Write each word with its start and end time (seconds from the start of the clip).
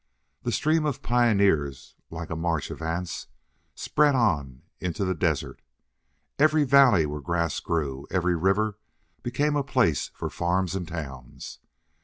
The 0.41 0.51
stream 0.51 0.87
of 0.87 1.03
pioneers, 1.03 1.93
like 2.09 2.31
a 2.31 2.35
march 2.35 2.71
of 2.71 2.81
ants, 2.81 3.27
spread 3.75 4.15
on 4.15 4.63
into 4.79 5.05
the 5.05 5.13
desert. 5.13 5.61
Every 6.39 6.63
valley 6.63 7.05
where 7.05 7.21
grass 7.21 7.59
grew, 7.59 8.07
every 8.09 8.35
river, 8.35 8.79
became 9.21 9.55
a 9.55 9.63
place 9.63 10.07
for 10.15 10.31
farms 10.31 10.73
and 10.73 10.87
towns. 10.87 11.59